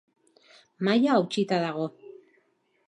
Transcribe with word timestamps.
Mahaia 0.87 1.11
hautsita 1.17 1.61
dago. 1.67 1.89